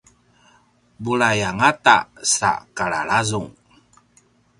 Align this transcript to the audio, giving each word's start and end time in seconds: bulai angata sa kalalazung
bulai 1.03 1.39
angata 1.49 1.97
sa 2.35 2.51
kalalazung 2.77 3.49